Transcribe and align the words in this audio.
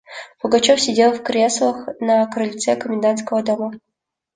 Пугачев 0.39 0.81
сидел 0.81 1.11
в 1.13 1.21
креслах 1.21 1.85
на 1.99 2.25
крыльце 2.25 2.75
комендантского 2.75 3.43
дома. 3.43 3.71